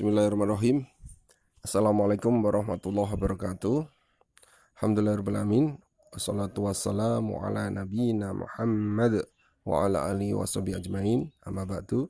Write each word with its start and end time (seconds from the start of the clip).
Bismillahirrahmanirrahim. 0.00 0.88
Assalamualaikum 1.60 2.32
warahmatullahi 2.40 3.20
wabarakatuh. 3.20 3.84
Alhamdulillahirrahmanirrahim. 4.80 5.76
Wassalatu 6.16 6.64
wassalamu 6.64 7.36
ala 7.44 7.68
nabiyina 7.68 8.32
Muhammad 8.32 9.28
wa 9.60 9.84
ala 9.84 10.08
alihi 10.08 10.32
wa 10.32 10.48
ajmain. 10.48 11.28
Amma 11.44 11.68
ba'du. 11.68 12.08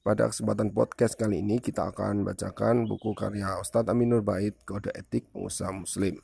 Pada 0.00 0.32
kesempatan 0.32 0.72
podcast 0.72 1.20
kali 1.20 1.44
ini 1.44 1.60
kita 1.60 1.92
akan 1.92 2.24
bacakan 2.24 2.88
buku 2.88 3.12
karya 3.12 3.60
Ustadz 3.60 3.92
Aminur 3.92 4.24
Bait 4.24 4.56
Kode 4.64 4.88
Etik 4.96 5.28
Pengusaha 5.28 5.68
Muslim 5.68 6.16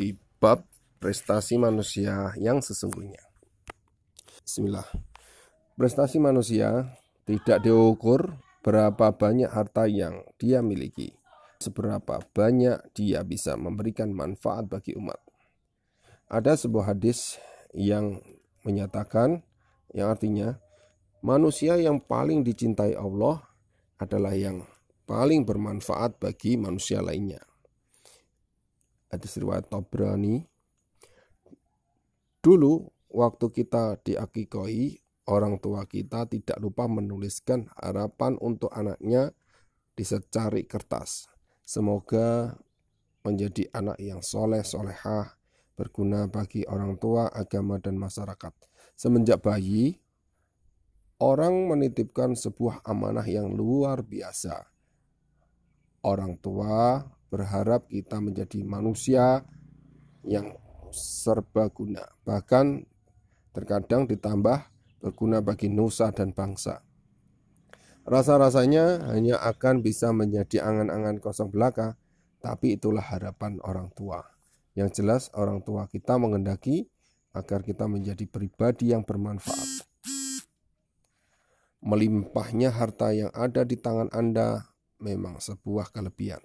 di 0.00 0.16
bab 0.40 0.64
prestasi 0.96 1.60
manusia 1.60 2.32
yang 2.40 2.64
sesungguhnya. 2.64 3.20
Bismillah. 4.48 4.88
Prestasi 5.76 6.16
manusia 6.16 6.88
tidak 7.28 7.68
diukur 7.68 8.32
berapa 8.62 9.10
banyak 9.10 9.50
harta 9.50 9.90
yang 9.90 10.22
dia 10.38 10.62
miliki, 10.62 11.18
seberapa 11.58 12.22
banyak 12.30 12.78
dia 12.94 13.26
bisa 13.26 13.58
memberikan 13.58 14.14
manfaat 14.14 14.70
bagi 14.70 14.94
umat. 14.94 15.18
Ada 16.30 16.56
sebuah 16.56 16.94
hadis 16.94 17.42
yang 17.74 18.22
menyatakan, 18.62 19.42
yang 19.92 20.14
artinya 20.14 20.62
manusia 21.20 21.76
yang 21.76 21.98
paling 22.00 22.46
dicintai 22.46 22.94
Allah 22.94 23.42
adalah 23.98 24.32
yang 24.32 24.64
paling 25.04 25.42
bermanfaat 25.42 26.22
bagi 26.22 26.54
manusia 26.56 27.02
lainnya. 27.02 27.42
Hadis 29.12 29.36
riwayat 29.36 29.68
Tabrani. 29.68 30.48
Dulu 32.40 32.88
waktu 33.12 33.46
kita 33.52 34.00
diakikoi 34.00 35.01
orang 35.28 35.58
tua 35.62 35.86
kita 35.86 36.26
tidak 36.26 36.58
lupa 36.58 36.90
menuliskan 36.90 37.70
harapan 37.78 38.34
untuk 38.42 38.72
anaknya 38.74 39.30
di 39.94 40.02
secari 40.02 40.66
kertas. 40.66 41.30
Semoga 41.62 42.58
menjadi 43.22 43.70
anak 43.70 44.02
yang 44.02 44.18
soleh 44.18 44.66
solehah, 44.66 45.38
berguna 45.78 46.26
bagi 46.26 46.66
orang 46.66 46.98
tua, 46.98 47.30
agama, 47.30 47.78
dan 47.78 47.94
masyarakat. 47.94 48.50
Semenjak 48.98 49.40
bayi, 49.46 50.02
orang 51.22 51.70
menitipkan 51.70 52.34
sebuah 52.34 52.82
amanah 52.82 53.24
yang 53.24 53.54
luar 53.54 54.02
biasa. 54.02 54.66
Orang 56.02 56.42
tua 56.42 57.06
berharap 57.30 57.86
kita 57.86 58.18
menjadi 58.18 58.66
manusia 58.66 59.46
yang 60.26 60.50
serbaguna, 60.90 62.04
bahkan 62.26 62.84
terkadang 63.54 64.10
ditambah 64.10 64.71
berguna 65.02 65.42
bagi 65.42 65.66
nusa 65.66 66.14
dan 66.14 66.30
bangsa. 66.30 66.86
Rasa-rasanya 68.06 69.10
hanya 69.10 69.42
akan 69.42 69.82
bisa 69.82 70.14
menjadi 70.14 70.62
angan-angan 70.62 71.18
kosong 71.18 71.50
belaka, 71.50 71.98
tapi 72.38 72.78
itulah 72.78 73.02
harapan 73.02 73.58
orang 73.66 73.90
tua. 73.94 74.22
Yang 74.78 75.02
jelas 75.02 75.22
orang 75.34 75.62
tua 75.62 75.90
kita 75.90 76.18
mengendaki 76.18 76.86
agar 77.34 77.62
kita 77.62 77.86
menjadi 77.86 78.26
pribadi 78.26 78.90
yang 78.90 79.06
bermanfaat. 79.06 79.86
Melimpahnya 81.82 82.70
harta 82.70 83.10
yang 83.10 83.30
ada 83.34 83.66
di 83.66 83.74
tangan 83.74 84.10
Anda 84.14 84.70
memang 85.02 85.42
sebuah 85.42 85.90
kelebihan. 85.90 86.42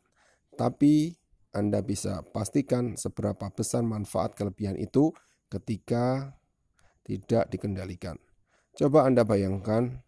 Tapi 0.58 1.14
Anda 1.54 1.86
bisa 1.86 2.26
pastikan 2.34 2.98
seberapa 2.98 3.50
besar 3.54 3.86
manfaat 3.86 4.34
kelebihan 4.34 4.78
itu 4.78 5.14
ketika 5.50 6.38
tidak 7.06 7.50
dikendalikan. 7.54 8.18
Coba 8.78 9.10
Anda 9.10 9.26
bayangkan 9.26 10.06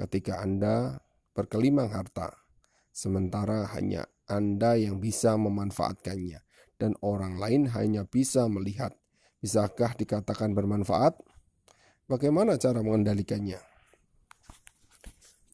ketika 0.00 0.40
Anda 0.40 1.04
berkelimang 1.36 1.92
harta, 1.92 2.32
sementara 2.88 3.68
hanya 3.76 4.08
Anda 4.24 4.72
yang 4.80 5.04
bisa 5.04 5.36
memanfaatkannya 5.36 6.40
dan 6.80 6.96
orang 7.04 7.36
lain 7.36 7.68
hanya 7.76 8.08
bisa 8.08 8.48
melihat. 8.48 8.96
Bisakah 9.44 10.00
dikatakan 10.00 10.56
bermanfaat? 10.56 11.20
Bagaimana 12.08 12.56
cara 12.56 12.80
mengendalikannya? 12.80 13.60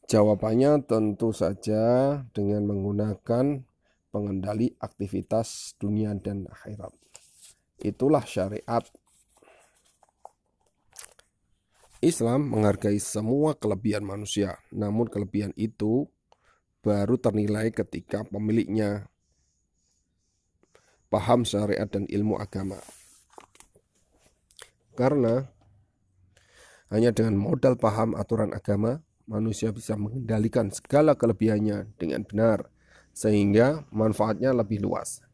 Jawabannya 0.07 0.87
tentu 0.87 1.35
saja 1.35 2.15
dengan 2.31 2.63
menggunakan 2.63 3.59
pengendali 4.07 4.71
aktivitas 4.79 5.75
dunia 5.75 6.15
dan 6.15 6.47
akhirat. 6.47 6.95
Itulah 7.83 8.23
syariat 8.23 8.87
Islam 11.97 12.53
menghargai 12.53 13.01
semua 13.01 13.57
kelebihan 13.57 14.05
manusia, 14.05 14.61
namun 14.69 15.09
kelebihan 15.09 15.49
itu 15.57 16.05
baru 16.85 17.17
ternilai 17.17 17.73
ketika 17.73 18.21
pemiliknya 18.29 19.09
paham 21.09 21.41
syariat 21.41 21.89
dan 21.89 22.05
ilmu 22.05 22.37
agama. 22.37 22.77
Karena 24.93 25.49
hanya 26.93 27.09
dengan 27.11 27.35
modal 27.35 27.75
paham 27.75 28.13
aturan 28.13 28.53
agama, 28.53 29.01
manusia 29.25 29.73
bisa 29.73 29.97
mengendalikan 29.97 30.69
segala 30.69 31.17
kelebihannya 31.17 31.97
dengan 31.97 32.23
benar, 32.23 32.69
sehingga 33.11 33.89
manfaatnya 33.89 34.53
lebih 34.53 34.85
luas. 34.85 35.25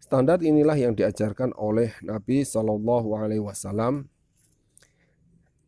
Standar 0.00 0.40
inilah 0.40 0.78
yang 0.78 0.96
diajarkan 0.96 1.52
oleh 1.58 1.92
Nabi 2.00 2.46
Shallallahu 2.46 3.20
Alaihi 3.20 3.44
Wasallam 3.44 4.08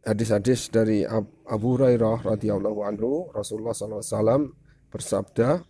hadis-hadis 0.03 0.67
dari 0.71 1.07
Abu 1.47 1.79
Hurairah 1.79 2.27
radhiyallahu 2.27 2.83
anhu 2.83 3.31
Rasulullah 3.31 3.75
SAW 3.75 4.51
bersabda 4.91 5.63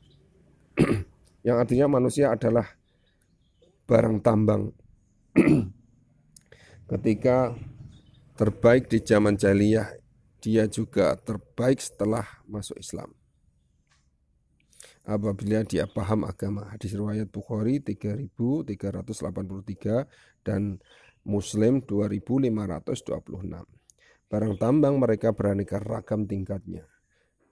yang 1.47 1.61
artinya 1.61 2.01
manusia 2.01 2.33
adalah 2.33 2.65
barang 3.85 4.25
tambang. 4.25 4.73
Ketika 6.91 7.53
terbaik 8.37 8.89
di 8.89 9.01
zaman 9.05 9.37
jahiliyah 9.37 9.93
dia 10.43 10.67
juga 10.67 11.15
terbaik 11.15 11.79
setelah 11.79 12.27
masuk 12.49 12.81
Islam. 12.81 13.15
Apabila 15.03 15.67
dia 15.67 15.87
paham 15.87 16.25
agama 16.27 16.65
hadis 16.71 16.95
riwayat 16.95 17.31
Bukhari 17.31 17.81
3383 17.83 20.07
dan 20.47 20.79
Muslim 21.27 21.83
2526 21.83 23.82
Barang 24.33 24.57
tambang 24.57 24.97
mereka 24.97 25.37
beraneka 25.37 25.77
ragam 25.77 26.25
tingkatnya. 26.25 26.89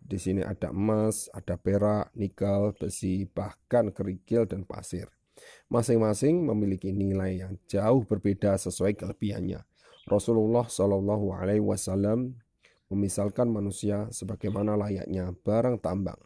Di 0.00 0.16
sini 0.16 0.40
ada 0.40 0.72
emas, 0.72 1.28
ada 1.36 1.60
perak, 1.60 2.08
nikel, 2.16 2.72
besi, 2.72 3.28
bahkan 3.28 3.92
kerikil 3.92 4.48
dan 4.48 4.64
pasir. 4.64 5.12
Masing-masing 5.68 6.40
memiliki 6.40 6.88
nilai 6.88 7.44
yang 7.44 7.60
jauh 7.68 8.08
berbeda 8.08 8.56
sesuai 8.56 8.96
kelebihannya. 8.96 9.60
Rasulullah 10.08 10.64
Shallallahu 10.64 11.36
Alaihi 11.36 11.60
Wasallam 11.60 12.40
memisalkan 12.88 13.52
manusia 13.52 14.08
sebagaimana 14.08 14.72
layaknya 14.72 15.36
barang 15.44 15.84
tambang. 15.84 16.18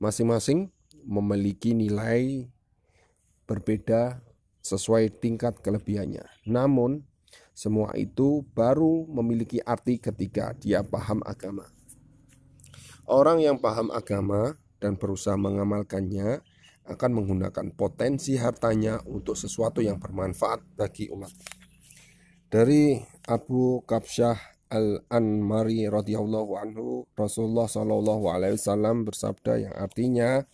Masing-masing 0.00 0.72
memiliki 1.04 1.76
nilai 1.76 2.48
berbeda 3.44 4.24
sesuai 4.64 5.20
tingkat 5.20 5.60
kelebihannya. 5.60 6.24
Namun, 6.48 7.07
semua 7.58 7.90
itu 7.98 8.46
baru 8.54 9.02
memiliki 9.10 9.58
arti 9.58 9.98
ketika 9.98 10.54
dia 10.54 10.86
paham 10.86 11.18
agama. 11.26 11.66
Orang 13.02 13.42
yang 13.42 13.58
paham 13.58 13.90
agama 13.90 14.54
dan 14.78 14.94
berusaha 14.94 15.34
mengamalkannya 15.34 16.38
akan 16.86 17.10
menggunakan 17.18 17.74
potensi 17.74 18.38
hartanya 18.38 19.02
untuk 19.10 19.34
sesuatu 19.34 19.82
yang 19.82 19.98
bermanfaat 19.98 20.62
bagi 20.78 21.10
umat. 21.10 21.34
Dari 22.46 22.94
Abu 23.26 23.82
Kabsyah 23.82 24.38
Al-Anmari 24.70 25.90
radhiyallahu 25.90 26.52
anhu 26.62 27.10
Rasulullah 27.18 27.66
Shallallahu 27.66 28.30
alaihi 28.30 28.54
wasallam 28.54 29.02
bersabda 29.02 29.66
yang 29.66 29.74
artinya 29.74 30.46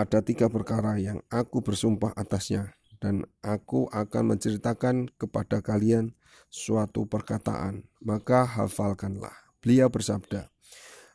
ada 0.02 0.18
tiga 0.24 0.48
perkara 0.48 0.96
yang 0.96 1.20
aku 1.28 1.60
bersumpah 1.60 2.16
atasnya 2.16 2.79
dan 3.00 3.24
aku 3.40 3.88
akan 3.90 4.36
menceritakan 4.36 5.08
kepada 5.16 5.64
kalian 5.64 6.12
suatu 6.52 7.08
perkataan, 7.08 7.88
maka 8.04 8.44
hafalkanlah. 8.44 9.32
Beliau 9.64 9.88
bersabda, 9.88 10.52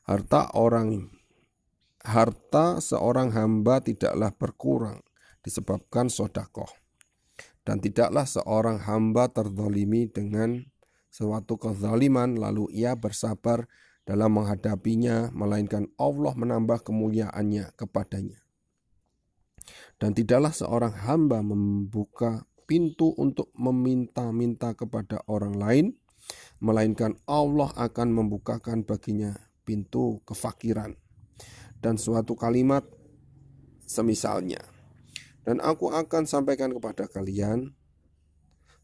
harta 0.10 0.50
orang 0.58 1.14
harta 2.06 2.78
seorang 2.78 3.34
hamba 3.34 3.82
tidaklah 3.82 4.30
berkurang 4.34 5.02
disebabkan 5.42 6.10
sodakoh. 6.10 6.70
Dan 7.66 7.82
tidaklah 7.82 8.30
seorang 8.30 8.78
hamba 8.86 9.26
terdolimi 9.34 10.06
dengan 10.06 10.62
suatu 11.10 11.58
kezaliman 11.58 12.38
lalu 12.38 12.70
ia 12.70 12.94
bersabar 12.94 13.66
dalam 14.06 14.38
menghadapinya, 14.38 15.34
melainkan 15.34 15.90
Allah 15.98 16.38
menambah 16.38 16.86
kemuliaannya 16.86 17.74
kepadanya. 17.74 18.45
Dan 20.06 20.14
tidaklah 20.14 20.54
seorang 20.54 20.94
hamba 21.10 21.42
membuka 21.42 22.46
pintu 22.70 23.18
untuk 23.18 23.50
meminta-minta 23.58 24.78
kepada 24.78 25.26
orang 25.26 25.58
lain, 25.58 25.86
melainkan 26.62 27.18
Allah 27.26 27.74
akan 27.74 28.14
membukakan 28.14 28.86
baginya 28.86 29.34
pintu 29.66 30.22
kefakiran. 30.22 30.94
dan 31.82 31.98
suatu 31.98 32.38
kalimat 32.38 32.86
semisalnya. 33.82 34.62
Dan 35.42 35.58
aku 35.58 35.90
akan 35.90 36.30
sampaikan 36.30 36.70
kepada 36.70 37.10
kalian 37.10 37.74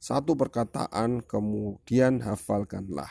satu 0.02 0.34
perkataan 0.34 1.22
kemudian 1.22 2.26
hafalkanlah. 2.26 3.10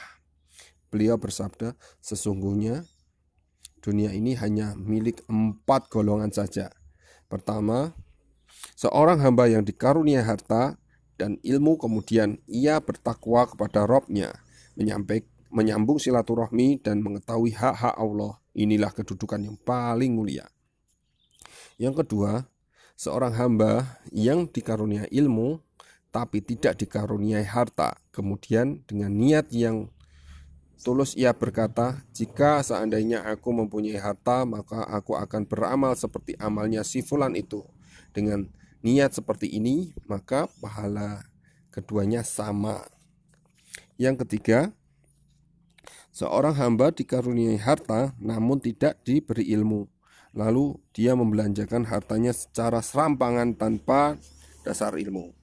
Beliau 0.91 1.15
bersabda, 1.15 1.79
sesungguhnya 2.03 2.87
dunia 3.79 4.11
ini 4.11 4.35
hanya 4.35 4.75
milik 4.75 5.23
empat 5.31 5.87
golongan 5.91 6.35
saja. 6.35 6.75
Pertama, 7.31 7.95
seorang 8.75 9.23
hamba 9.23 9.47
yang 9.47 9.63
dikarunia 9.63 10.27
harta 10.27 10.75
dan 11.15 11.39
ilmu 11.47 11.79
kemudian 11.79 12.43
ia 12.51 12.83
bertakwa 12.83 13.47
kepada 13.47 13.87
Robnya, 13.87 14.35
menyambung 15.55 16.03
silaturahmi 16.03 16.83
dan 16.83 16.99
mengetahui 17.07 17.55
hak-hak 17.55 17.95
Allah. 17.95 18.43
Inilah 18.51 18.91
kedudukan 18.91 19.39
yang 19.39 19.55
paling 19.63 20.11
mulia. 20.11 20.51
Yang 21.79 22.03
kedua, 22.03 22.51
seorang 22.99 23.31
hamba 23.39 24.03
yang 24.11 24.51
dikarunia 24.51 25.07
ilmu 25.15 25.63
tapi 26.11 26.43
tidak 26.43 26.83
dikaruniai 26.83 27.47
harta. 27.47 27.95
Kemudian 28.11 28.83
dengan 28.91 29.15
niat 29.15 29.55
yang 29.55 29.87
tulus 30.81 31.13
ia 31.15 31.37
berkata, 31.37 32.03
"Jika 32.17 32.65
seandainya 32.65 33.25
aku 33.25 33.53
mempunyai 33.53 34.01
harta, 34.01 34.49
maka 34.49 34.85
aku 34.89 35.17
akan 35.17 35.45
beramal 35.45 35.93
seperti 35.95 36.35
amalnya 36.41 36.81
si 36.83 37.05
fulan 37.05 37.37
itu." 37.37 37.63
Dengan 38.11 38.49
niat 38.81 39.15
seperti 39.15 39.53
ini, 39.53 39.93
maka 40.09 40.49
pahala 40.59 41.25
keduanya 41.71 42.27
sama. 42.27 42.83
Yang 44.01 44.27
ketiga, 44.27 44.73
seorang 46.11 46.57
hamba 46.57 46.91
dikaruniai 46.91 47.61
harta 47.61 48.17
namun 48.19 48.59
tidak 48.59 48.99
diberi 49.05 49.47
ilmu. 49.53 49.87
Lalu 50.31 50.79
dia 50.95 51.19
membelanjakan 51.19 51.91
hartanya 51.91 52.31
secara 52.31 52.79
serampangan 52.81 53.55
tanpa 53.59 54.15
dasar 54.63 54.95
ilmu. 54.95 55.40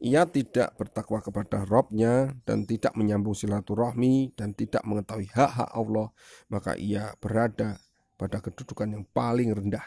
Ia 0.00 0.24
tidak 0.24 0.80
bertakwa 0.80 1.20
kepada 1.20 1.68
Robnya 1.68 2.32
dan 2.48 2.64
tidak 2.64 2.96
menyambung 2.96 3.36
silaturahmi 3.36 4.32
dan 4.32 4.56
tidak 4.56 4.80
mengetahui 4.88 5.28
hak-hak 5.28 5.68
Allah, 5.76 6.08
maka 6.48 6.72
ia 6.80 7.12
berada 7.20 7.76
pada 8.16 8.40
kedudukan 8.40 8.96
yang 8.96 9.04
paling 9.12 9.52
rendah. 9.52 9.84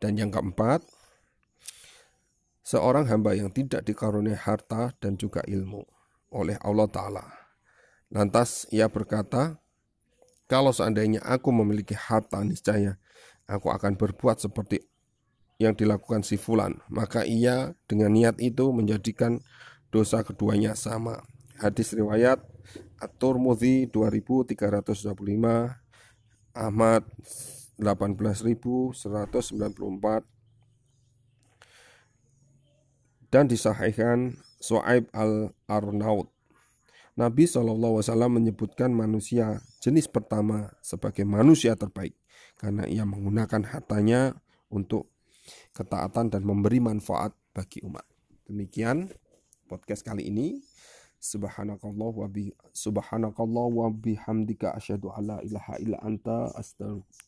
Dan 0.00 0.16
yang 0.16 0.32
keempat, 0.32 0.80
seorang 2.64 3.04
hamba 3.12 3.36
yang 3.36 3.52
tidak 3.52 3.84
dikaruniai 3.84 4.32
harta 4.32 4.96
dan 4.96 5.20
juga 5.20 5.44
ilmu 5.44 5.84
oleh 6.32 6.56
Allah 6.64 6.88
Ta'ala. 6.88 7.24
Lantas 8.08 8.64
ia 8.72 8.88
berkata, 8.88 9.60
kalau 10.48 10.72
seandainya 10.72 11.20
aku 11.20 11.52
memiliki 11.52 11.92
harta 11.92 12.40
niscaya, 12.40 12.96
aku 13.44 13.68
akan 13.68 14.00
berbuat 14.00 14.40
seperti 14.40 14.87
yang 15.58 15.74
dilakukan 15.74 16.22
si 16.22 16.38
fulan, 16.38 16.78
maka 16.86 17.26
ia 17.26 17.74
dengan 17.90 18.14
niat 18.14 18.38
itu 18.38 18.70
menjadikan 18.70 19.42
dosa 19.90 20.22
keduanya 20.22 20.78
sama. 20.78 21.26
Hadis 21.58 21.90
riwayat 21.90 22.38
At-Turmudzi 23.02 23.90
2325, 23.90 24.54
Ahmad 26.54 27.02
18194 27.74 30.22
dan 33.34 33.50
disahihkan 33.50 34.38
Su'aib 34.62 35.10
al-Arnaud. 35.10 36.30
Nabi 37.18 37.50
SAW 37.50 37.98
menyebutkan 38.30 38.94
manusia 38.94 39.58
jenis 39.82 40.06
pertama 40.06 40.70
sebagai 40.86 41.26
manusia 41.26 41.74
terbaik 41.74 42.14
karena 42.54 42.86
ia 42.86 43.02
menggunakan 43.02 43.66
hartanya 43.66 44.38
untuk 44.70 45.10
ketaatan 45.76 46.32
dan 46.32 46.42
memberi 46.44 46.80
manfaat 46.80 47.32
bagi 47.54 47.82
umat. 47.84 48.04
Demikian 48.48 49.12
podcast 49.68 50.02
kali 50.02 50.28
ini. 50.28 50.62
Subhanakallah 51.18 52.14
wa 52.14 52.28
bi 52.30 52.54
subhanakallah 52.70 53.66
wa 53.74 53.90
bihamdika 53.90 54.78
asyhadu 54.78 55.10
alla 55.10 55.42
ilaha 55.42 55.74
illa 55.82 55.98
anta 55.98 56.46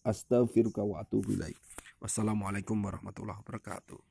astaghfiruka 0.07 0.79
wa 0.87 1.03
atubu 1.03 1.35
ilaik. 1.35 1.59
Wassalamualaikum 1.99 2.79
warahmatullahi 2.79 3.43
wabarakatuh. 3.43 4.10